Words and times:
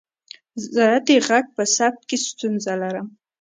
زه 0.73 0.87
د 1.07 1.09
غږ 1.27 1.45
په 1.55 1.63
ثبت 1.75 2.01
کې 2.09 2.17
ستونزه 2.27 2.73
لرم. 2.81 3.07